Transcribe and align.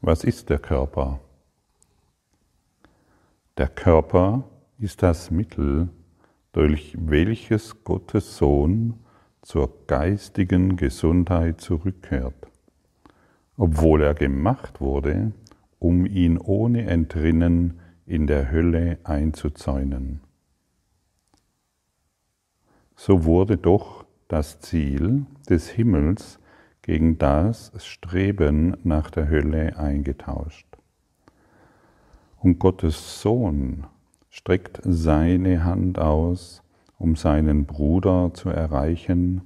was 0.00 0.24
ist 0.24 0.50
der 0.50 0.58
Körper? 0.58 1.20
Der 3.56 3.68
Körper 3.68 4.44
ist 4.78 5.02
das 5.02 5.30
Mittel, 5.30 5.88
durch 6.52 6.96
welches 6.98 7.84
Gottes 7.84 8.36
Sohn 8.36 8.94
zur 9.42 9.86
geistigen 9.86 10.76
Gesundheit 10.76 11.60
zurückkehrt, 11.60 12.48
obwohl 13.56 14.02
er 14.02 14.14
gemacht 14.14 14.80
wurde, 14.80 15.32
um 15.78 16.06
ihn 16.06 16.38
ohne 16.38 16.86
Entrinnen 16.86 17.80
in 18.06 18.26
der 18.26 18.50
Hölle 18.50 18.98
einzuzäunen. 19.04 20.20
So 22.96 23.24
wurde 23.24 23.56
doch 23.56 24.04
das 24.28 24.60
Ziel 24.60 25.26
des 25.48 25.68
Himmels 25.68 26.37
gegen 26.88 27.18
das 27.18 27.70
Streben 27.84 28.74
nach 28.82 29.10
der 29.10 29.28
Hölle 29.28 29.76
eingetauscht. 29.76 30.66
Und 32.38 32.58
Gottes 32.58 33.20
Sohn 33.20 33.86
streckt 34.30 34.80
seine 34.84 35.64
Hand 35.64 35.98
aus, 35.98 36.62
um 36.96 37.14
seinen 37.14 37.66
Bruder 37.66 38.30
zu 38.32 38.48
erreichen, 38.48 39.42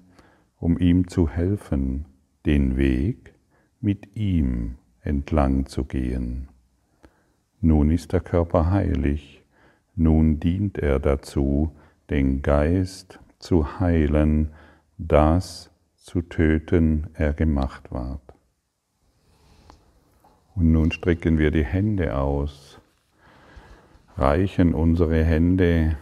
um 0.60 0.78
ihm 0.78 1.08
zu 1.08 1.28
helfen, 1.28 2.04
den 2.46 2.76
Weg 2.76 3.34
mit 3.80 4.16
ihm 4.16 4.76
entlang 5.00 5.66
zu 5.66 5.82
gehen. 5.82 6.46
Nun 7.60 7.90
ist 7.90 8.12
der 8.12 8.20
Körper 8.20 8.70
heilig, 8.70 9.42
nun 9.96 10.38
dient 10.38 10.78
er 10.78 11.00
dazu, 11.00 11.72
den 12.08 12.40
Geist 12.40 13.18
zu 13.40 13.80
heilen, 13.80 14.50
das 14.96 15.71
zu 16.02 16.20
töten 16.20 17.08
er 17.14 17.32
gemacht 17.32 17.92
ward. 17.92 18.20
Und 20.54 20.72
nun 20.72 20.90
strecken 20.90 21.38
wir 21.38 21.50
die 21.50 21.64
Hände 21.64 22.16
aus, 22.18 22.80
reichen 24.16 24.74
unsere 24.74 25.24
Hände 25.24 25.96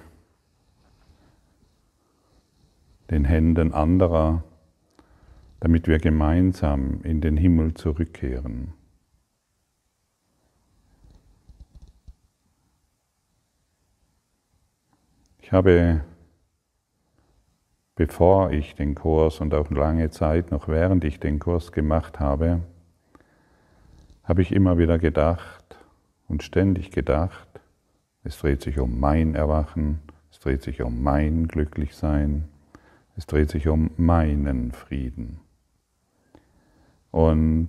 den 3.10 3.24
Händen 3.24 3.72
anderer, 3.72 4.42
damit 5.60 5.86
wir 5.86 5.98
gemeinsam 5.98 7.02
in 7.02 7.20
den 7.20 7.36
Himmel 7.36 7.74
zurückkehren. 7.74 8.72
Ich 15.42 15.52
habe, 15.52 16.04
bevor 18.00 18.50
ich 18.50 18.74
den 18.76 18.94
Kurs 18.94 19.42
und 19.42 19.52
auch 19.52 19.70
lange 19.70 20.08
Zeit 20.08 20.50
noch 20.50 20.68
während 20.68 21.04
ich 21.04 21.20
den 21.20 21.38
Kurs 21.38 21.70
gemacht 21.70 22.18
habe, 22.18 22.62
habe 24.24 24.40
ich 24.40 24.52
immer 24.52 24.78
wieder 24.78 24.98
gedacht 24.98 25.76
und 26.26 26.42
ständig 26.42 26.92
gedacht, 26.92 27.60
es 28.24 28.38
dreht 28.38 28.62
sich 28.62 28.78
um 28.78 28.98
mein 28.98 29.34
Erwachen, 29.34 30.00
es 30.30 30.38
dreht 30.38 30.62
sich 30.62 30.80
um 30.80 31.02
mein 31.02 31.46
Glücklichsein, 31.46 32.48
es 33.18 33.26
dreht 33.26 33.50
sich 33.50 33.68
um 33.68 33.90
meinen 33.98 34.72
Frieden. 34.72 35.38
Und 37.10 37.68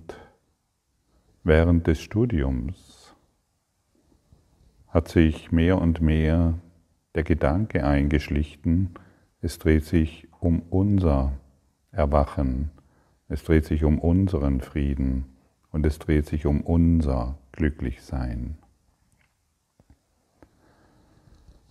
während 1.44 1.86
des 1.86 2.00
Studiums 2.00 3.14
hat 4.88 5.08
sich 5.08 5.52
mehr 5.52 5.78
und 5.78 6.00
mehr 6.00 6.54
der 7.14 7.22
Gedanke 7.22 7.84
eingeschlichen, 7.84 8.94
es 9.42 9.58
dreht 9.58 9.84
sich 9.84 10.28
um 10.38 10.62
unser 10.70 11.32
Erwachen, 11.90 12.70
es 13.28 13.42
dreht 13.42 13.64
sich 13.64 13.82
um 13.82 13.98
unseren 13.98 14.60
Frieden 14.60 15.24
und 15.72 15.84
es 15.84 15.98
dreht 15.98 16.26
sich 16.26 16.46
um 16.46 16.60
unser 16.60 17.38
Glücklichsein. 17.50 18.56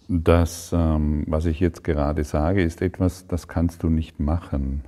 Das, 0.10 0.74
ähm, 0.74 1.24
was 1.28 1.46
ich 1.46 1.62
jetzt 1.62 1.86
gerade 1.86 2.26
sage, 2.26 2.62
ist 2.62 2.82
etwas, 2.82 3.28
das 3.28 3.48
kannst 3.48 3.84
du 3.84 3.90
nicht 3.90 4.20
machen, 4.20 4.84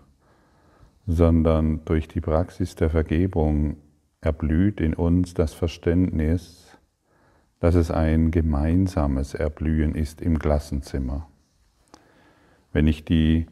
sondern 1.08 1.86
durch 1.86 2.10
die 2.10 2.20
Praxis 2.20 2.76
der 2.76 2.90
Vergebung 2.90 3.78
erblüht 4.20 4.82
in 4.82 4.94
uns 4.94 5.34
das 5.34 5.54
Verständnis, 5.54 6.78
dass 7.62 7.76
es 7.76 7.92
ein 7.92 8.32
gemeinsames 8.32 9.34
Erblühen 9.36 9.96
ist 9.96 10.22
im 10.22 10.38
Klassenzimmer. 10.38 11.30
Wenn 12.74 12.88
ich, 12.88 13.06
die, 13.06 13.46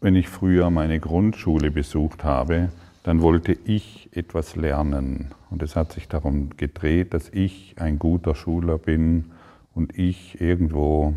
wenn 0.00 0.14
ich 0.14 0.28
früher 0.28 0.70
meine 0.70 1.00
Grundschule 1.00 1.70
besucht 1.70 2.22
habe, 2.22 2.68
dann 3.02 3.22
wollte 3.22 3.56
ich 3.64 4.10
etwas 4.12 4.56
lernen. 4.56 5.34
Und 5.50 5.62
es 5.62 5.74
hat 5.74 5.92
sich 5.92 6.06
darum 6.06 6.50
gedreht, 6.56 7.14
dass 7.14 7.30
ich 7.30 7.76
ein 7.78 7.98
guter 7.98 8.34
Schüler 8.34 8.78
bin 8.78 9.32
und 9.74 9.98
ich 9.98 10.40
irgendwo 10.40 11.14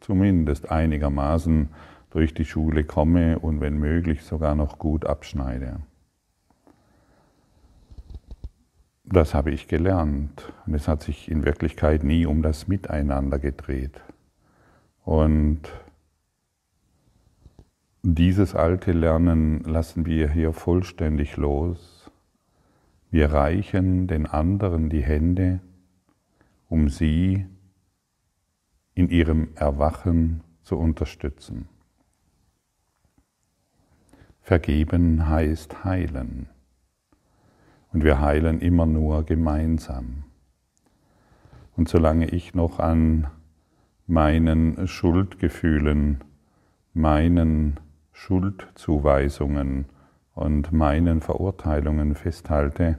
zumindest 0.00 0.70
einigermaßen 0.70 1.68
durch 2.10 2.34
die 2.34 2.44
Schule 2.44 2.84
komme 2.84 3.38
und 3.38 3.60
wenn 3.60 3.78
möglich 3.78 4.22
sogar 4.22 4.54
noch 4.54 4.78
gut 4.78 5.06
abschneide. 5.06 5.80
Das 9.04 9.34
habe 9.34 9.50
ich 9.50 9.68
gelernt. 9.68 10.52
Und 10.66 10.74
es 10.74 10.88
hat 10.88 11.02
sich 11.02 11.30
in 11.30 11.44
Wirklichkeit 11.44 12.02
nie 12.02 12.26
um 12.26 12.42
das 12.42 12.66
Miteinander 12.66 13.38
gedreht. 13.38 14.00
Und 15.04 15.60
dieses 18.06 18.54
alte 18.54 18.92
Lernen 18.92 19.60
lassen 19.64 20.04
wir 20.04 20.28
hier 20.28 20.52
vollständig 20.52 21.38
los. 21.38 22.10
Wir 23.10 23.32
reichen 23.32 24.06
den 24.06 24.26
anderen 24.26 24.90
die 24.90 25.02
Hände, 25.02 25.60
um 26.68 26.90
sie 26.90 27.46
in 28.94 29.08
ihrem 29.08 29.48
Erwachen 29.54 30.42
zu 30.62 30.76
unterstützen. 30.76 31.66
Vergeben 34.42 35.26
heißt 35.26 35.84
heilen. 35.84 36.50
Und 37.90 38.04
wir 38.04 38.20
heilen 38.20 38.60
immer 38.60 38.84
nur 38.84 39.24
gemeinsam. 39.24 40.24
Und 41.74 41.88
solange 41.88 42.28
ich 42.28 42.54
noch 42.54 42.80
an 42.80 43.28
meinen 44.06 44.86
Schuldgefühlen, 44.86 46.22
meinen 46.92 47.80
Schuldzuweisungen 48.14 49.86
und 50.34 50.72
meinen 50.72 51.20
Verurteilungen 51.20 52.14
festhalte, 52.14 52.98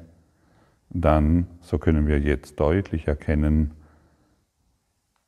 dann, 0.89 1.47
so 1.61 1.79
können 1.79 2.05
wir 2.05 2.19
jetzt 2.19 2.59
deutlich 2.59 3.07
erkennen, 3.07 3.71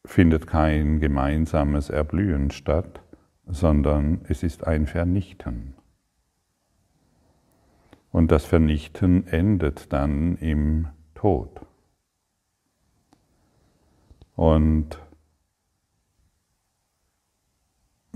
findet 0.05 0.45
kein 0.45 0.99
gemeinsames 0.99 1.89
Erblühen 1.89 2.51
statt, 2.51 3.01
sondern 3.47 4.21
es 4.27 4.43
ist 4.43 4.67
ein 4.67 4.85
Vernichten. 4.85 5.73
Und 8.11 8.31
das 8.31 8.45
Vernichten 8.45 9.25
endet 9.27 9.91
dann 9.91 10.37
im 10.37 10.87
Tod. 11.15 11.49
Und 14.35 14.99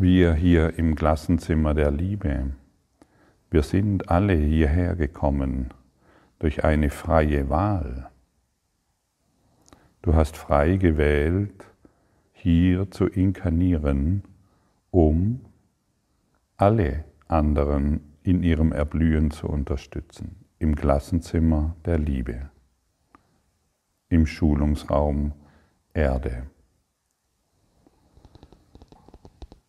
wir 0.01 0.33
hier 0.33 0.77
im 0.79 0.95
Klassenzimmer 0.95 1.73
der 1.73 1.91
Liebe, 1.91 2.51
wir 3.51 3.63
sind 3.63 4.09
alle 4.09 4.33
hierher 4.33 4.95
gekommen 4.95 5.69
durch 6.39 6.63
eine 6.63 6.89
freie 6.89 7.49
Wahl. 7.49 8.09
Du 10.01 10.15
hast 10.15 10.37
frei 10.37 10.77
gewählt, 10.77 11.65
hier 12.31 12.89
zu 12.89 13.05
inkarnieren, 13.05 14.23
um 14.89 15.41
alle 16.57 17.05
anderen 17.27 18.01
in 18.23 18.41
ihrem 18.41 18.71
Erblühen 18.71 19.29
zu 19.29 19.47
unterstützen, 19.47 20.35
im 20.57 20.75
Klassenzimmer 20.75 21.75
der 21.85 21.99
Liebe, 21.99 22.49
im 24.09 24.25
Schulungsraum 24.25 25.33
Erde. 25.93 26.47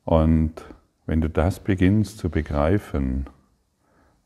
Und 0.05 0.53
wenn 1.07 1.21
du 1.21 1.29
das 1.29 1.61
beginnst 1.61 2.19
zu 2.19 2.31
begreifen, 2.31 3.27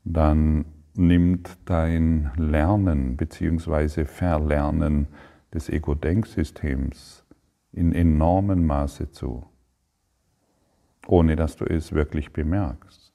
dann 0.04 0.64
nimmt 0.94 1.58
dein 1.64 2.30
Lernen 2.36 3.16
bzw. 3.16 4.04
Verlernen 4.04 5.08
des 5.52 5.68
Ego-Denksystems 5.68 7.24
in 7.72 7.92
enormem 7.92 8.66
Maße 8.66 9.10
zu, 9.10 9.44
ohne 11.06 11.36
dass 11.36 11.56
du 11.56 11.64
es 11.66 11.92
wirklich 11.92 12.32
bemerkst. 12.32 13.12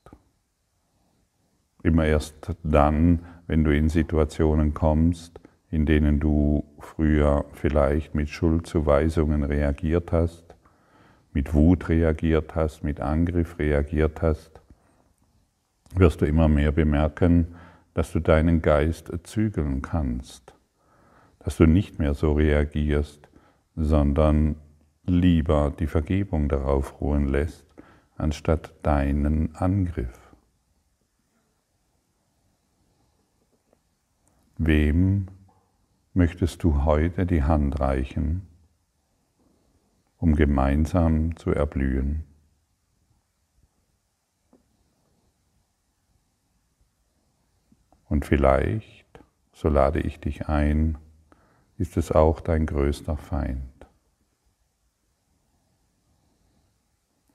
Immer 1.84 2.06
erst 2.06 2.56
dann, 2.63 3.19
wenn 3.48 3.63
du 3.63 3.75
in 3.75 3.90
Situationen 3.90 4.74
kommst, 4.74 5.40
in 5.72 5.86
denen 5.86 6.19
du 6.19 6.63
früher 6.80 7.46
vielleicht 7.54 8.13
mit 8.13 8.30
Schuldzuweisungen 8.30 9.44
reagiert 9.44 10.12
hast, 10.12 10.50
mit 11.33 11.54
Wut 11.54 11.89
reagiert 11.89 12.56
hast, 12.56 12.83
mit 12.83 13.00
Angriff 13.00 13.57
reagiert 13.60 14.22
hast, 14.22 14.62
wirst 15.95 16.22
du 16.22 16.25
immer 16.25 16.48
mehr 16.48 16.72
bemerken, 16.72 17.56
dass 17.94 18.12
du 18.12 18.19
deinen 18.19 18.62
Geist 18.62 19.12
zügeln 19.24 19.81
kannst, 19.81 20.54
dass 21.39 21.57
du 21.57 21.66
nicht 21.66 22.00
mehr 22.00 22.13
so 22.13 22.33
reagierst, 22.33 23.30
sondern 23.75 24.56
lieber 25.06 25.74
die 25.78 25.88
Vergebung 25.88 26.48
darauf 26.50 27.01
ruhen 27.01 27.28
lässt, 27.28 27.66
anstatt 28.18 28.74
deinen 28.84 29.56
Angriff. 29.56 30.19
Wem 34.57 35.27
möchtest 36.13 36.63
du 36.63 36.86
heute 36.86 37.25
die 37.25 37.44
Hand 37.44 37.80
reichen, 37.80 38.45
um 40.22 40.36
gemeinsam 40.36 41.36
zu 41.36 41.52
erblühen? 41.52 42.24
Und 48.08 48.26
vielleicht, 48.26 49.20
so 49.52 49.68
lade 49.68 50.00
ich 50.00 50.20
dich 50.20 50.48
ein, 50.48 50.98
ist 51.78 51.98
es 51.98 52.12
auch 52.12 52.40
dein 52.40 52.68
größter 52.68 53.18
Feind. 53.18 53.88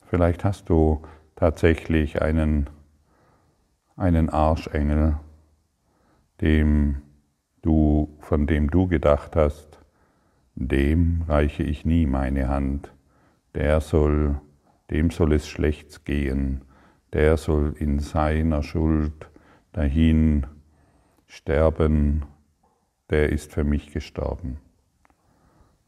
Vielleicht 0.03 0.44
hast 0.44 0.69
du 0.69 1.03
tatsächlich 1.35 2.23
einen, 2.23 2.71
einen 3.97 4.31
Arschengel, 4.31 5.19
dem 6.41 7.03
du, 7.62 8.17
von 8.21 8.47
dem 8.47 8.71
du 8.71 8.87
gedacht 8.87 9.35
hast, 9.35 9.75
dem 10.56 11.23
reiche 11.29 11.62
ich 11.62 11.85
nie 11.85 12.06
meine 12.06 12.49
Hand, 12.49 12.93
der 13.55 13.81
soll, 13.81 14.41
dem 14.91 15.11
soll 15.11 15.35
es 15.35 15.47
schlecht 15.47 16.05
gehen, 16.05 16.62
der 17.12 17.37
soll 17.37 17.75
in 17.79 18.00
seiner 18.00 18.62
Schuld 18.62 19.31
dahin 19.73 20.47
sterben, 21.26 22.25
der 23.11 23.31
ist 23.31 23.53
für 23.53 23.64
mich 23.64 23.93
gestorben. 23.93 24.58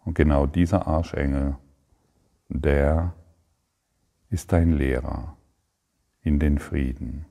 Und 0.05 0.15
genau 0.15 0.47
dieser 0.47 0.87
Arschengel, 0.87 1.57
der 2.49 3.15
ist 4.31 4.53
dein 4.53 4.73
Lehrer 4.73 5.37
in 6.23 6.39
den 6.39 6.59
Frieden. 6.59 7.25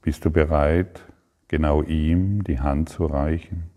Bist 0.00 0.24
du 0.24 0.30
bereit, 0.30 1.04
genau 1.48 1.82
ihm 1.82 2.42
die 2.44 2.60
Hand 2.60 2.88
zu 2.88 3.06
reichen? 3.06 3.71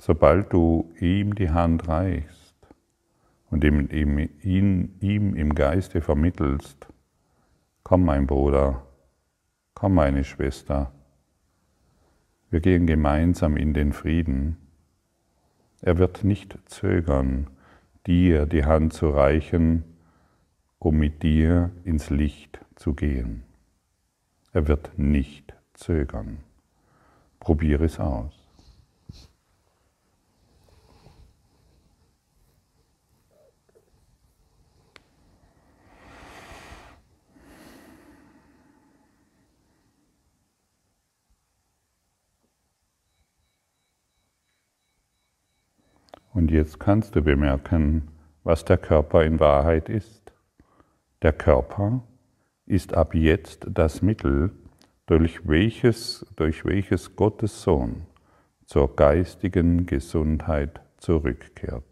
Sobald 0.00 0.52
du 0.52 0.92
ihm 1.00 1.34
die 1.34 1.50
Hand 1.50 1.88
reichst 1.88 2.54
und 3.50 3.64
ihm, 3.64 3.88
ihm, 3.90 4.28
ihn, 4.42 4.94
ihm 5.00 5.34
im 5.34 5.54
Geiste 5.54 6.00
vermittelst, 6.00 6.86
komm 7.82 8.04
mein 8.04 8.26
Bruder, 8.26 8.86
komm 9.74 9.94
meine 9.94 10.24
Schwester, 10.24 10.92
wir 12.50 12.60
gehen 12.60 12.86
gemeinsam 12.86 13.56
in 13.56 13.74
den 13.74 13.92
Frieden, 13.92 14.56
er 15.80 15.98
wird 15.98 16.24
nicht 16.24 16.58
zögern, 16.66 17.48
dir 18.06 18.46
die 18.46 18.64
Hand 18.64 18.92
zu 18.92 19.10
reichen, 19.10 19.84
um 20.78 20.96
mit 20.96 21.22
dir 21.22 21.70
ins 21.84 22.10
Licht 22.10 22.60
zu 22.74 22.94
gehen. 22.94 23.42
Er 24.52 24.66
wird 24.66 24.98
nicht 24.98 25.54
zögern. 25.74 26.38
Probiere 27.38 27.84
es 27.84 28.00
aus. 28.00 28.37
Und 46.48 46.54
jetzt 46.54 46.80
kannst 46.80 47.14
du 47.14 47.20
bemerken, 47.20 48.08
was 48.42 48.64
der 48.64 48.78
Körper 48.78 49.22
in 49.22 49.38
Wahrheit 49.38 49.90
ist. 49.90 50.32
Der 51.20 51.34
Körper 51.34 52.02
ist 52.64 52.94
ab 52.94 53.14
jetzt 53.14 53.66
das 53.68 54.00
Mittel, 54.00 54.52
durch 55.04 55.46
welches, 55.46 56.24
durch 56.36 56.64
welches 56.64 57.16
Gottes 57.16 57.60
Sohn 57.60 58.06
zur 58.64 58.96
geistigen 58.96 59.84
Gesundheit 59.84 60.80
zurückkehrt. 60.96 61.84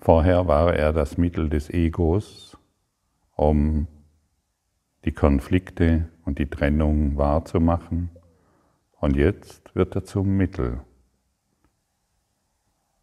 Vorher 0.00 0.48
war 0.48 0.72
er 0.72 0.94
das 0.94 1.18
Mittel 1.18 1.50
des 1.50 1.68
Egos, 1.68 2.56
um 3.36 3.86
die 5.04 5.12
Konflikte 5.12 6.08
und 6.24 6.38
die 6.38 6.48
Trennung 6.48 7.18
wahrzumachen, 7.18 8.08
und 8.92 9.14
jetzt 9.14 9.74
wird 9.74 9.94
er 9.94 10.04
zum 10.04 10.38
Mittel, 10.38 10.80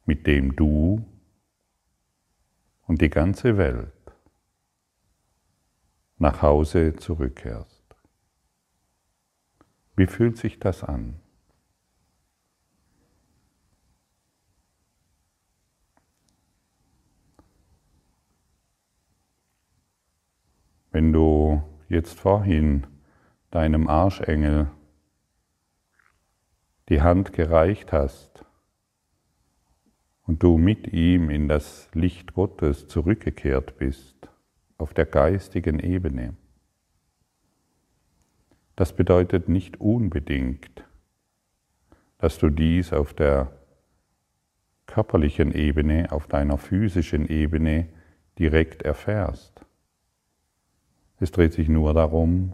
mit 0.06 0.28
dem 0.28 0.56
du 0.56 1.06
und 2.88 3.02
die 3.02 3.10
ganze 3.10 3.58
Welt 3.58 3.94
nach 6.18 6.42
Hause 6.42 6.96
zurückkehrst. 6.96 7.84
Wie 9.96 10.08
fühlt 10.08 10.38
sich 10.38 10.60
das 10.60 10.84
an? 10.84 11.20
Wenn 20.92 21.14
du 21.14 21.64
jetzt 21.88 22.20
vorhin 22.20 22.86
deinem 23.50 23.88
Arschengel 23.88 24.70
die 26.90 27.02
Hand 27.02 27.32
gereicht 27.32 27.94
hast 27.94 28.46
und 30.28 30.44
du 30.44 30.58
mit 30.58 30.94
ihm 30.94 31.30
in 31.30 31.48
das 31.48 31.90
Licht 31.94 32.34
Gottes 32.34 32.88
zurückgekehrt 32.88 33.78
bist, 33.78 34.30
auf 34.78 34.94
der 34.94 35.06
geistigen 35.06 35.80
Ebene. 35.80 36.36
Das 38.76 38.96
bedeutet 38.96 39.50
nicht 39.50 39.80
unbedingt, 39.80 40.84
dass 42.18 42.38
du 42.38 42.50
dies 42.50 42.94
auf 42.94 43.14
der 43.14 43.52
körperlichen 44.86 45.54
Ebene, 45.54 46.12
auf 46.12 46.28
deiner 46.28 46.58
physischen 46.58 47.28
Ebene 47.28 47.88
direkt 48.38 48.82
erfährst. 48.82 49.66
Es 51.20 51.32
dreht 51.32 51.54
sich 51.54 51.70
nur 51.70 51.94
darum, 51.94 52.54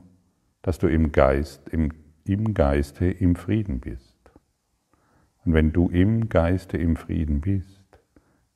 dass 0.61 0.77
du 0.77 0.87
im 0.87 1.11
Geist, 1.11 1.69
im, 1.69 1.94
im 2.25 2.53
Geiste 2.53 3.06
im 3.06 3.35
Frieden 3.35 3.80
bist. 3.80 4.06
Und 5.47 5.54
wenn 5.54 5.71
du 5.71 5.87
im 5.87 6.27
Geiste 6.27 6.75
im 6.75 6.97
Frieden 6.97 7.39
bist, 7.39 8.01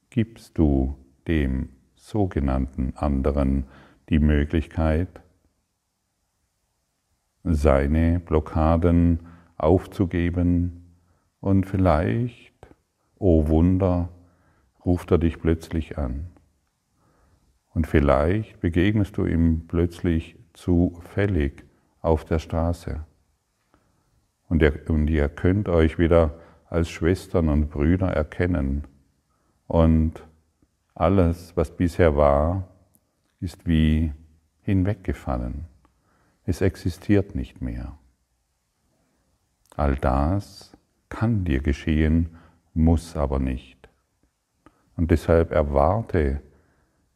gibst 0.10 0.58
du 0.58 0.98
dem 1.26 1.70
sogenannten 1.96 2.92
anderen 2.98 3.64
die 4.10 4.20
Möglichkeit, 4.20 5.22
seine 7.46 8.20
Blockaden 8.20 9.22
aufzugeben 9.56 10.98
und 11.40 11.66
vielleicht, 11.66 12.68
oh 13.18 13.48
Wunder, 13.48 14.10
ruft 14.84 15.12
er 15.12 15.18
dich 15.18 15.40
plötzlich 15.40 15.98
an. 15.98 16.28
Und 17.74 17.88
vielleicht 17.88 18.60
begegnest 18.60 19.16
du 19.16 19.26
ihm 19.26 19.66
plötzlich 19.70 20.36
zufällig 20.52 21.64
auf 22.02 22.26
der 22.26 22.40
Straße. 22.40 23.06
Und 24.50 24.62
ihr, 24.62 24.90
und 24.90 25.10
ihr 25.10 25.30
könnt 25.30 25.70
euch 25.70 25.98
wieder 25.98 26.41
als 26.72 26.90
Schwestern 26.90 27.50
und 27.50 27.70
Brüder 27.70 28.08
erkennen. 28.08 28.86
Und 29.68 30.24
alles, 30.96 31.56
was 31.58 31.76
bisher 31.76 32.16
war, 32.16 32.70
ist 33.42 33.68
wie 33.68 34.14
hinweggefallen. 34.62 35.66
Es 36.46 36.62
existiert 36.62 37.36
nicht 37.36 37.62
mehr. 37.62 37.98
All 39.76 39.98
das 39.98 40.76
kann 41.10 41.44
dir 41.44 41.60
geschehen, 41.60 42.38
muss 42.74 43.18
aber 43.18 43.40
nicht. 43.40 43.90
Und 44.96 45.12
deshalb 45.12 45.52
erwarte 45.52 46.42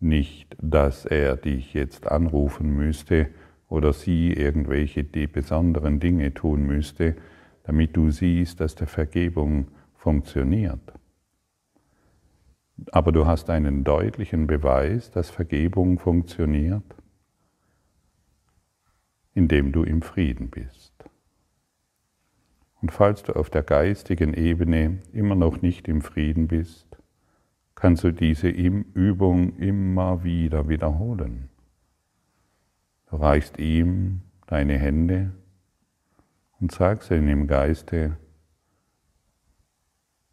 nicht, 0.01 0.55
dass 0.61 1.05
er 1.05 1.37
dich 1.37 1.73
jetzt 1.73 2.07
anrufen 2.07 2.75
müsste 2.75 3.29
oder 3.69 3.93
sie 3.93 4.33
irgendwelche 4.33 5.03
besonderen 5.03 6.01
Dinge 6.01 6.33
tun 6.33 6.65
müsste, 6.65 7.15
damit 7.65 7.97
du 7.97 8.11
siehst, 8.11 8.59
dass 8.59 8.75
der 8.75 8.87
Vergebung 8.87 9.67
funktioniert. 9.95 10.93
Aber 12.91 13.11
du 13.11 13.25
hast 13.25 13.49
einen 13.49 13.83
deutlichen 13.83 14.47
Beweis, 14.47 15.09
dass 15.09 15.29
Vergebung 15.29 15.97
funktioniert, 15.97 16.83
indem 19.33 19.71
du 19.71 19.83
im 19.83 20.01
Frieden 20.01 20.49
bist. 20.49 20.93
Und 22.81 22.91
falls 22.91 23.23
du 23.23 23.33
auf 23.33 23.49
der 23.49 23.63
geistigen 23.63 24.33
Ebene 24.35 24.99
immer 25.11 25.35
noch 25.35 25.61
nicht 25.61 25.87
im 25.87 26.01
Frieden 26.01 26.47
bist, 26.47 26.85
kannst 27.73 28.03
du 28.03 28.11
diese 28.11 28.47
Übung 28.47 29.57
immer 29.57 30.23
wieder 30.23 30.69
wiederholen. 30.69 31.49
reichst 33.11 33.57
ihm 33.57 34.21
deine 34.45 34.77
Hände 34.77 35.31
und 36.59 36.71
sagst 36.71 37.11
ihm 37.11 37.27
im 37.27 37.47
Geiste, 37.47 38.17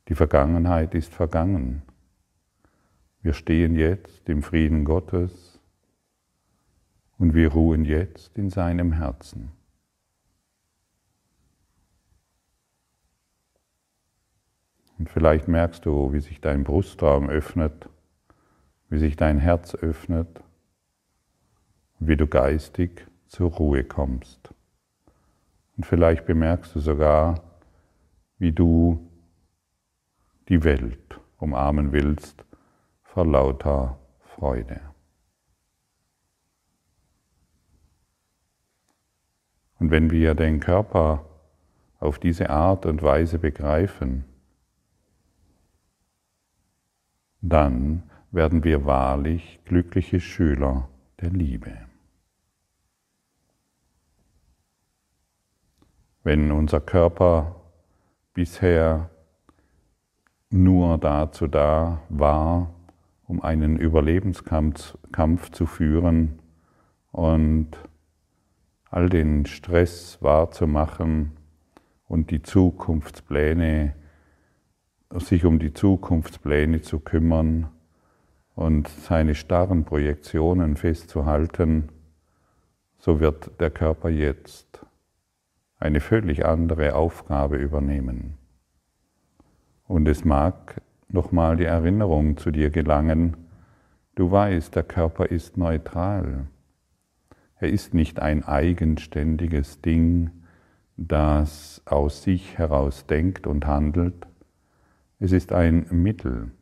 die 0.09 0.15
Vergangenheit 0.15 0.95
ist 0.95 1.15
vergangen. 1.15 1.83
Wir 3.23 3.35
stehen 3.35 3.77
jetzt 3.77 4.29
im 4.29 4.43
Frieden 4.43 4.85
Gottes 4.85 5.61
und 7.19 7.35
wir 7.35 7.53
ruhen 7.53 7.85
jetzt 7.85 8.37
in 8.37 8.51
seinem 8.51 8.93
Herzen. 8.93 9.53
Und 14.99 15.09
vielleicht 15.09 15.49
merkst 15.49 15.87
du, 15.87 16.13
wie 16.13 16.21
sich 16.21 16.41
dein 16.41 16.65
Brustraum 16.65 17.29
öffnet, 17.29 17.89
wie 18.89 18.99
sich 18.99 19.17
dein 19.17 19.39
Herz 19.39 19.75
öffnet, 19.75 20.43
wie 21.99 22.17
du 22.17 22.27
geistig 22.27 23.07
zur 23.27 23.51
Ruhe 23.51 23.85
kommst. 23.85 24.53
Und 25.77 25.87
vielleicht 25.87 26.27
bemerkst 26.27 26.75
du 26.75 26.81
sogar, 26.81 27.43
wie 28.39 28.53
du 28.53 29.09
die 30.49 30.65
Welt 30.65 31.21
umarmen 31.39 31.93
willst 31.93 32.45
vor 33.03 33.27
lauter 33.27 33.99
Freude. 34.35 34.81
Und 39.79 39.91
wenn 39.91 40.11
wir 40.11 40.35
den 40.35 40.61
Körper 40.61 41.25
auf 41.99 42.19
diese 42.19 42.51
Art 42.51 42.87
und 42.87 43.03
Weise 43.03 43.39
begreifen, 43.39 44.25
dann 47.41 48.05
werden 48.31 48.65
wir 48.65 48.85
wahrlich 48.85 49.61
glückliche 49.65 50.21
Schüler 50.21 50.89
der 51.21 51.31
Liebe. 51.31 51.92
Wenn 56.25 56.53
unser 56.53 56.81
Körper 56.81 57.57
bisher 58.33 59.11
nur 60.51 60.99
dazu 60.99 61.49
da 61.49 62.03
war, 62.09 62.73
um 63.27 63.43
einen 63.43 63.77
Überlebenskampf 63.77 64.97
Kampf 65.11 65.51
zu 65.51 65.67
führen 65.67 66.39
und 67.11 67.71
all 68.91 69.09
den 69.09 69.47
Stress 69.47 70.19
wahrzumachen 70.21 71.33
und 72.07 72.31
die 72.31 72.43
Zukunftspläne 72.43 73.95
sich 75.15 75.45
um 75.45 75.59
die 75.59 75.75
Zukunftspläne 75.75 76.83
zu 76.83 77.01
kümmern 77.01 77.69
und 78.55 78.89
seine 78.89 79.35
starren 79.35 79.85
Projektionen 79.85 80.77
festzuhalten, 80.77 81.89
so 82.99 83.21
wird 83.21 83.51
der 83.61 83.71
Körper 83.71 84.09
jetzt 84.09 84.87
eine 85.83 86.01
völlig 86.01 86.45
andere 86.45 86.95
Aufgabe 86.95 87.57
übernehmen. 87.57 88.39
Und 89.87 90.07
es 90.07 90.25
mag 90.25 90.81
nochmal 91.09 91.57
die 91.57 91.65
Erinnerung 91.65 92.37
zu 92.37 92.53
dir 92.53 92.71
gelangen, 92.71 93.37
du 94.15 94.31
weißt, 94.31 94.75
der 94.77 94.85
Körper 94.85 95.27
ist 95.27 95.57
neutral. 95.57 96.47
Er 97.57 97.69
ist 97.69 97.95
nicht 97.95 98.21
ein 98.21 98.45
eigenständiges 98.45 99.81
Ding, 99.83 100.31
das 100.97 101.83
aus 101.85 102.23
sich 102.23 102.59
heraus 102.59 103.07
denkt 103.07 103.47
und 103.47 103.67
handelt, 103.67 104.27
es 105.19 105.33
ist 105.33 105.53
ein 105.53 105.87
Mittel, 105.91 106.53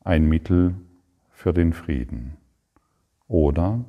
ein 0.00 0.26
Mittel 0.26 0.74
für 1.30 1.52
den 1.52 1.72
Frieden. 1.72 2.38
Oder 3.26 3.84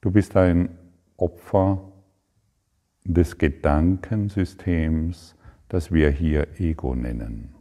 du 0.00 0.10
bist 0.10 0.36
ein 0.36 0.78
Opfer 1.24 1.90
des 3.04 3.38
Gedankensystems, 3.38 5.36
das 5.70 5.90
wir 5.90 6.10
hier 6.10 6.60
Ego 6.60 6.94
nennen. 6.94 7.54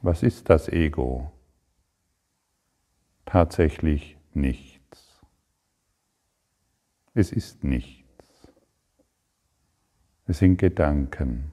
Was 0.00 0.22
ist 0.22 0.48
das 0.48 0.68
Ego? 0.68 1.32
Tatsächlich 3.24 4.16
nichts. 4.32 5.26
Es 7.14 7.32
ist 7.32 7.64
nichts. 7.64 8.06
Es 10.28 10.38
sind 10.38 10.58
Gedanken, 10.58 11.50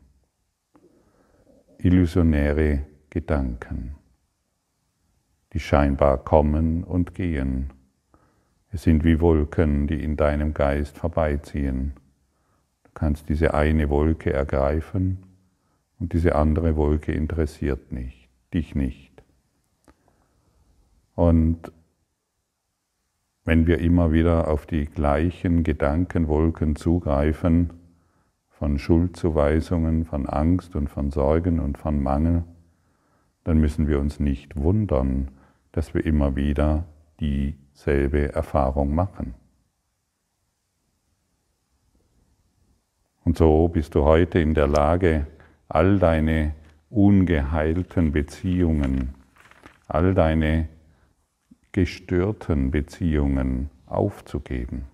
illusionäre 1.83 2.85
Gedanken, 3.09 3.95
die 5.51 5.59
scheinbar 5.59 6.17
kommen 6.17 6.83
und 6.85 7.13
gehen. 7.13 7.73
Es 8.71 8.83
sind 8.83 9.03
wie 9.03 9.19
Wolken, 9.19 9.87
die 9.87 10.01
in 10.01 10.15
deinem 10.15 10.53
Geist 10.53 10.97
vorbeiziehen. 10.97 11.93
Du 12.83 12.91
kannst 12.93 13.27
diese 13.27 13.53
eine 13.53 13.89
Wolke 13.89 14.31
ergreifen 14.31 15.23
und 15.99 16.13
diese 16.13 16.35
andere 16.35 16.77
Wolke 16.77 17.11
interessiert 17.11 17.91
nicht, 17.91 18.29
dich 18.53 18.75
nicht. 18.75 19.21
Und 21.15 21.71
wenn 23.43 23.67
wir 23.67 23.79
immer 23.79 24.13
wieder 24.13 24.47
auf 24.47 24.65
die 24.65 24.85
gleichen 24.85 25.63
Gedankenwolken 25.63 26.77
zugreifen, 26.77 27.82
von 28.63 28.79
Schuldzuweisungen, 28.79 30.05
von 30.05 30.25
Angst 30.25 30.77
und 30.77 30.87
von 30.87 31.11
Sorgen 31.11 31.59
und 31.59 31.77
von 31.77 32.01
Mangel, 32.01 32.45
dann 33.43 33.57
müssen 33.57 33.89
wir 33.89 33.99
uns 33.99 34.21
nicht 34.21 34.55
wundern, 34.55 35.31
dass 35.73 35.93
wir 35.93 36.05
immer 36.05 36.37
wieder 36.37 36.85
dieselbe 37.19 38.31
Erfahrung 38.31 38.95
machen. 38.95 39.33
Und 43.25 43.37
so 43.37 43.67
bist 43.67 43.95
du 43.95 44.05
heute 44.05 44.39
in 44.39 44.53
der 44.53 44.67
Lage, 44.67 45.27
all 45.67 45.99
deine 45.99 46.53
ungeheilten 46.89 48.13
Beziehungen, 48.13 49.13
all 49.89 50.13
deine 50.13 50.69
gestörten 51.73 52.71
Beziehungen 52.71 53.69
aufzugeben. 53.87 54.85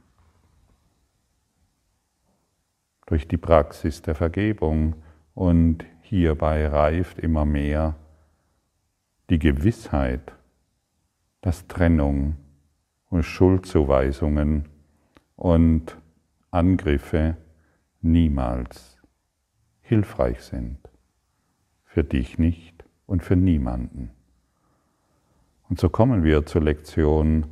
Durch 3.09 3.27
die 3.27 3.37
Praxis 3.37 4.01
der 4.03 4.13
Vergebung 4.13 4.93
und 5.33 5.83
hierbei 6.03 6.67
reift 6.67 7.17
immer 7.17 7.43
mehr 7.43 7.95
die 9.31 9.39
Gewissheit, 9.39 10.35
dass 11.41 11.65
Trennung 11.67 12.35
und 13.09 13.23
Schuldzuweisungen 13.23 14.69
und 15.35 15.97
Angriffe 16.51 17.35
niemals 17.99 18.99
hilfreich 19.81 20.41
sind. 20.41 20.77
Für 21.85 22.03
dich 22.03 22.37
nicht 22.37 22.85
und 23.07 23.23
für 23.23 23.35
niemanden. 23.35 24.11
Und 25.67 25.79
so 25.79 25.89
kommen 25.89 26.23
wir 26.23 26.45
zur 26.45 26.61
Lektion 26.61 27.47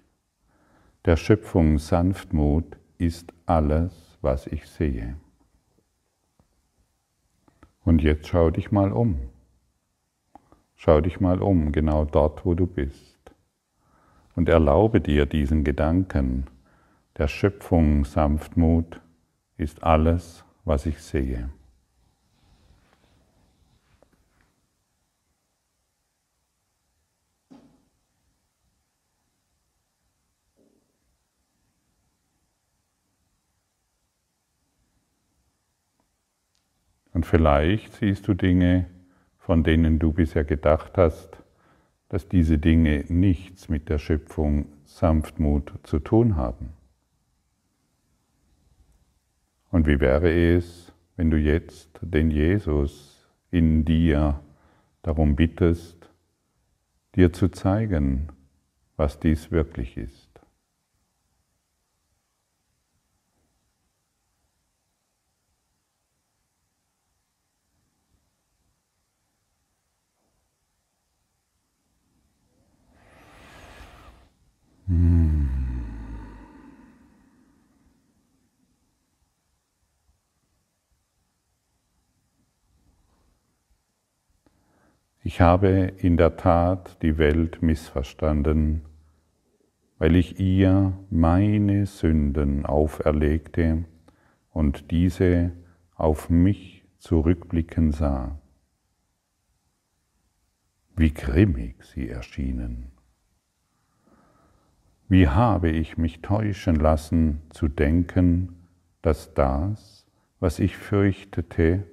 Der 1.06 1.18
Schöpfung 1.18 1.80
Sanftmut 1.80 2.78
ist 2.98 3.34
alles, 3.46 4.18
was 4.22 4.48
ich 4.48 4.66
sehe. 4.68 5.18
Und 7.84 8.02
jetzt 8.02 8.28
schau 8.28 8.52
dich 8.52 8.72
mal 8.72 8.94
um. 8.94 9.20
Schau 10.78 11.02
dich 11.02 11.20
mal 11.20 11.42
um, 11.42 11.74
genau 11.74 12.06
dort, 12.06 12.46
wo 12.46 12.54
du 12.54 12.68
bist. 12.68 13.20
Und 14.38 14.48
erlaube 14.48 15.02
dir 15.02 15.26
diesen 15.26 15.66
Gedanken, 15.66 16.46
der 17.18 17.28
Schöpfung 17.28 18.06
Sanftmut 18.06 19.02
ist 19.58 19.84
alles, 19.84 20.46
was 20.64 20.86
ich 20.86 21.00
sehe. 21.00 21.50
Und 37.24 37.28
vielleicht 37.30 37.94
siehst 37.94 38.28
du 38.28 38.34
Dinge, 38.34 38.86
von 39.38 39.64
denen 39.64 39.98
du 39.98 40.12
bisher 40.12 40.44
gedacht 40.44 40.98
hast, 40.98 41.42
dass 42.10 42.28
diese 42.28 42.58
Dinge 42.58 43.06
nichts 43.08 43.70
mit 43.70 43.88
der 43.88 43.98
Schöpfung 43.98 44.66
Sanftmut 44.84 45.72
zu 45.84 46.00
tun 46.00 46.36
haben. 46.36 46.74
Und 49.72 49.88
wie 49.88 50.02
wäre 50.02 50.34
es, 50.34 50.92
wenn 51.16 51.32
du 51.32 51.38
jetzt 51.38 51.98
den 52.02 52.30
Jesus 52.30 53.26
in 53.52 53.86
dir 53.86 54.42
darum 55.02 55.38
bittest, 55.38 56.12
dir 57.16 57.32
zu 57.32 57.48
zeigen, 57.48 58.34
was 58.98 59.22
dies 59.22 59.50
wirklich 59.50 59.96
ist? 59.96 60.23
Hm. 74.88 75.50
Ich 85.26 85.40
habe 85.40 85.94
in 85.98 86.18
der 86.18 86.36
Tat 86.36 87.02
die 87.02 87.18
Welt 87.18 87.62
missverstanden, 87.62 88.82
weil 89.98 90.18
ich 90.18 90.38
ihr 90.38 90.98
meine 91.10 91.86
Sünden 91.86 92.66
auferlegte 92.66 93.86
und 94.50 94.92
diese 94.92 95.54
auf 95.96 96.30
mich 96.30 96.84
zurückblicken 96.98 97.94
sah. 97.94 98.38
Wie 100.98 101.14
grimmig 101.14 101.84
sie 101.86 102.10
erschienen. 102.10 102.92
Wie 105.10 105.28
habe 105.28 105.70
ich 105.70 105.98
mich 105.98 106.22
täuschen 106.22 106.76
lassen 106.76 107.42
zu 107.50 107.68
denken, 107.68 108.56
dass 109.02 109.34
das, 109.34 110.08
was 110.40 110.60
ich 110.60 110.78
fürchtete, 110.78 111.84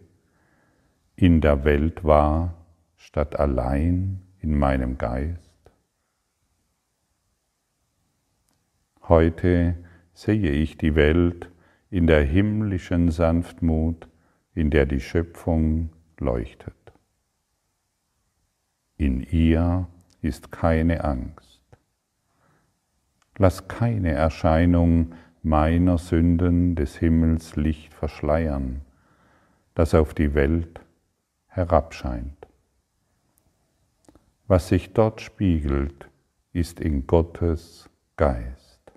in 1.17 1.41
der 1.41 1.65
Welt 1.65 2.05
war, 2.05 2.55
statt 2.97 3.39
allein 3.39 4.23
in 4.39 4.59
meinem 4.59 4.97
Geist? 4.97 5.51
Heute 9.03 9.77
sehe 10.15 10.53
ich 10.53 10.79
die 10.79 10.95
Welt 10.95 11.51
in 11.91 12.07
der 12.07 12.23
himmlischen 12.23 13.11
Sanftmut, 13.11 14.09
in 14.55 14.71
der 14.71 14.87
die 14.87 15.01
Schöpfung 15.01 15.91
leuchtet. 16.19 16.75
In 18.97 19.21
ihr 19.23 19.89
ist 20.21 20.53
keine 20.53 21.03
Angst. 21.03 21.60
Lass 23.41 23.69
keine 23.69 24.13
Erscheinung 24.13 25.15
meiner 25.43 25.97
Sünden 25.97 26.75
des 26.75 26.99
Himmels 26.99 27.57
Licht 27.57 27.95
verschleiern, 27.95 28.83
das 29.75 29.95
auf 29.95 30.13
die 30.13 30.35
Welt 30.35 30.83
herabscheint. 31.47 32.37
Was 34.47 34.69
sich 34.69 34.93
dort 34.93 35.23
spiegelt, 35.23 36.11
ist 36.53 36.81
in 36.81 37.07
Gottes 37.07 37.89
Geist. 38.19 38.93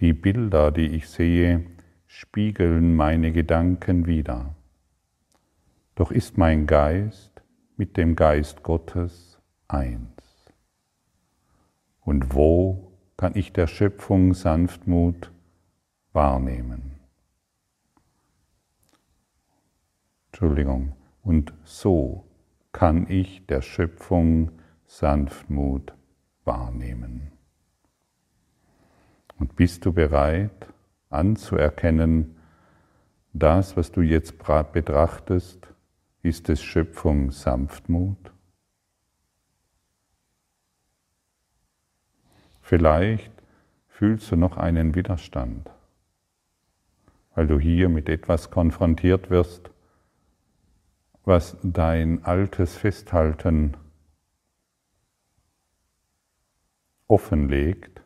Die 0.00 0.14
Bilder, 0.14 0.72
die 0.72 0.88
ich 0.88 1.08
sehe, 1.08 1.64
spiegeln 2.08 2.96
meine 2.96 3.30
Gedanken 3.30 4.06
wider. 4.06 4.56
Doch 5.94 6.10
ist 6.10 6.38
mein 6.38 6.66
Geist 6.66 7.40
mit 7.76 7.96
dem 7.96 8.16
Geist 8.16 8.64
Gottes 8.64 9.38
eins. 9.68 10.10
Und 12.00 12.34
wo 12.34 12.88
kann 13.22 13.36
ich 13.36 13.52
der 13.52 13.68
Schöpfung 13.68 14.34
Sanftmut 14.34 15.30
wahrnehmen? 16.12 16.98
Entschuldigung. 20.26 20.96
Und 21.22 21.54
so 21.62 22.24
kann 22.72 23.08
ich 23.08 23.46
der 23.46 23.62
Schöpfung 23.62 24.50
Sanftmut 24.86 25.94
wahrnehmen. 26.44 27.30
Und 29.38 29.54
bist 29.54 29.86
du 29.86 29.92
bereit 29.92 30.66
anzuerkennen, 31.08 32.34
das, 33.32 33.76
was 33.76 33.92
du 33.92 34.00
jetzt 34.00 34.34
betrachtest, 34.72 35.68
ist 36.24 36.48
es 36.48 36.60
Schöpfung 36.60 37.30
Sanftmut? 37.30 38.31
Vielleicht 42.72 43.30
fühlst 43.86 44.32
du 44.32 44.36
noch 44.36 44.56
einen 44.56 44.94
Widerstand, 44.94 45.70
weil 47.34 47.46
du 47.46 47.60
hier 47.60 47.90
mit 47.90 48.08
etwas 48.08 48.50
konfrontiert 48.50 49.28
wirst, 49.28 49.70
was 51.26 51.58
dein 51.62 52.24
altes 52.24 52.74
Festhalten 52.74 53.76
offenlegt 57.08 58.00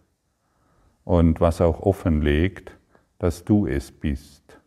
und 1.05 1.41
was 1.41 1.61
auch 1.61 1.79
offenlegt, 1.79 2.77
dass 3.21 3.45
du 3.45 3.69
es 3.69 3.93
bist, 3.93 4.59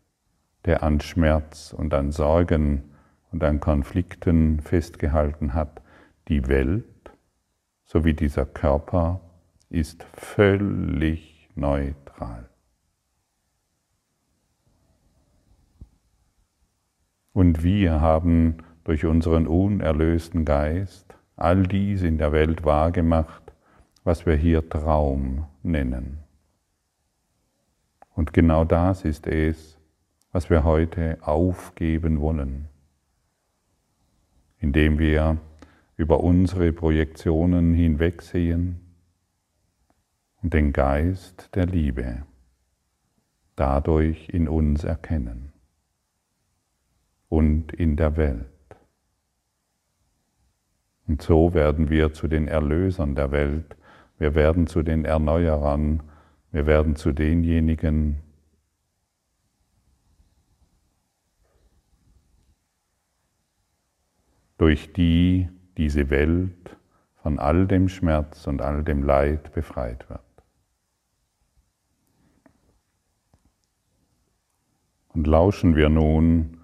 der 0.63 0.81
an 0.81 1.01
Schmerz 1.01 1.73
und 1.73 1.93
an 1.93 2.13
Sorgen 2.13 2.95
und 3.33 3.43
an 3.43 3.59
Konflikten 3.59 4.61
festgehalten 4.61 5.53
hat. 5.53 5.81
Die 6.29 6.47
Welt, 6.47 7.11
so 7.83 8.05
wie 8.05 8.13
dieser 8.13 8.45
Körper, 8.45 9.19
ist 9.69 10.03
völlig 10.13 11.49
neutral. 11.55 12.49
Und 17.33 17.63
wir 17.63 18.01
haben 18.01 18.57
durch 18.83 19.05
unseren 19.05 19.47
unerlösten 19.47 20.45
Geist 20.45 21.15
all 21.35 21.63
dies 21.67 22.01
in 22.01 22.17
der 22.17 22.31
Welt 22.31 22.65
wahrgemacht, 22.65 23.53
was 24.03 24.25
wir 24.25 24.35
hier 24.35 24.67
Traum 24.67 25.45
nennen. 25.61 26.19
Und 28.15 28.33
genau 28.33 28.65
das 28.65 29.05
ist 29.05 29.27
es, 29.27 29.77
was 30.31 30.49
wir 30.49 30.63
heute 30.63 31.17
aufgeben 31.21 32.19
wollen, 32.19 32.67
indem 34.57 34.99
wir 34.99 35.37
über 35.95 36.21
unsere 36.21 36.73
Projektionen 36.73 37.73
hinwegsehen 37.73 38.88
und 40.41 40.53
den 40.53 40.73
Geist 40.73 41.55
der 41.55 41.65
Liebe 41.65 42.23
dadurch 43.55 44.29
in 44.29 44.47
uns 44.47 44.85
erkennen 44.85 45.51
und 47.27 47.73
in 47.73 47.97
der 47.97 48.15
Welt. 48.15 48.45
Und 51.07 51.21
so 51.21 51.53
werden 51.53 51.89
wir 51.89 52.13
zu 52.13 52.27
den 52.27 52.47
Erlösern 52.47 53.15
der 53.15 53.31
Welt, 53.31 53.75
wir 54.17 54.35
werden 54.35 54.67
zu 54.67 54.81
den 54.81 55.05
Erneuerern, 55.05 56.03
wir 56.51 56.67
werden 56.67 56.95
zu 56.95 57.11
denjenigen, 57.11 58.19
durch 64.57 64.93
die 64.93 65.49
diese 65.77 66.09
Welt 66.09 66.77
von 67.23 67.39
all 67.39 67.67
dem 67.67 67.89
Schmerz 67.89 68.47
und 68.47 68.61
all 68.61 68.83
dem 68.83 69.03
Leid 69.03 69.53
befreit 69.53 70.09
wird. 70.09 70.28
Und 75.09 75.27
lauschen 75.27 75.75
wir 75.75 75.89
nun 75.89 76.59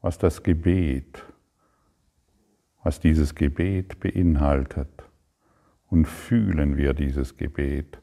was 0.00 0.18
das 0.18 0.42
Gebet, 0.42 1.24
was 2.82 3.00
dieses 3.00 3.34
Gebet 3.34 4.00
beinhaltet. 4.00 4.88
Und 5.90 6.06
fühlen 6.06 6.76
wir 6.76 6.94
dieses 6.94 7.36
Gebet, 7.36 8.00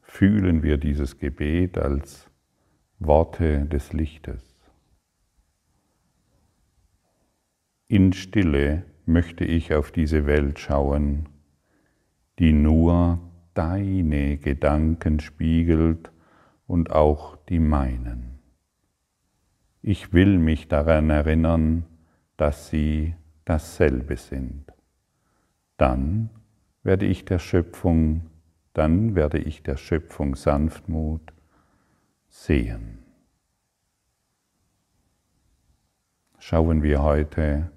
fühlen 0.00 0.62
wir 0.62 0.76
dieses 0.76 1.18
Gebet 1.18 1.78
als 1.78 2.30
Worte 2.98 3.64
des 3.66 3.92
Lichtes. 3.92 4.54
In 7.88 8.12
Stille 8.12 8.84
möchte 9.06 9.44
ich 9.44 9.74
auf 9.74 9.90
diese 9.90 10.26
Welt 10.26 10.58
schauen, 10.58 11.28
die 12.38 12.52
nur 12.52 13.18
deine 13.54 14.38
Gedanken 14.38 15.20
spiegelt 15.20 16.10
und 16.66 16.92
auch 16.92 17.36
die 17.46 17.58
meinen. 17.58 18.31
Ich 19.84 20.12
will 20.12 20.38
mich 20.38 20.68
daran 20.68 21.10
erinnern, 21.10 21.84
dass 22.36 22.68
sie 22.68 23.16
dasselbe 23.44 24.16
sind. 24.16 24.64
Dann 25.76 26.30
werde 26.84 27.04
ich 27.06 27.24
der 27.24 27.40
Schöpfung, 27.40 28.30
dann 28.74 29.16
werde 29.16 29.38
ich 29.38 29.64
der 29.64 29.76
Schöpfung 29.76 30.36
Sanftmut 30.36 31.32
sehen. 32.28 32.98
Schauen 36.38 36.84
wir 36.84 37.02
heute 37.02 37.72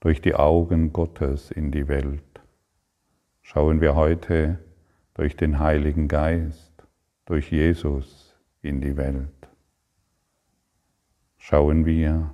durch 0.00 0.20
die 0.20 0.34
Augen 0.34 0.92
Gottes 0.92 1.52
in 1.52 1.70
die 1.70 1.86
Welt. 1.86 2.40
Schauen 3.40 3.80
wir 3.80 3.94
heute 3.94 4.58
durch 5.14 5.36
den 5.36 5.60
Heiligen 5.60 6.08
Geist, 6.08 6.72
durch 7.24 7.52
Jesus 7.52 8.36
in 8.62 8.80
die 8.80 8.96
Welt 8.96 9.41
schauen 11.44 11.86
wir 11.86 12.32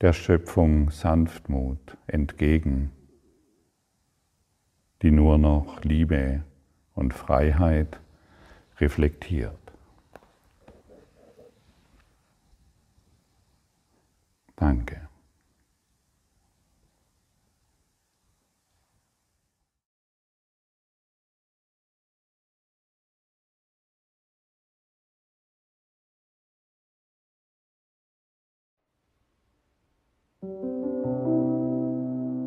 der 0.00 0.12
Schöpfung 0.12 0.90
Sanftmut 0.90 1.96
entgegen, 2.08 2.90
die 5.02 5.12
nur 5.12 5.38
noch 5.38 5.84
Liebe 5.84 6.42
und 6.94 7.14
Freiheit 7.14 8.00
reflektiert. 8.80 9.56
Danke. 14.56 15.01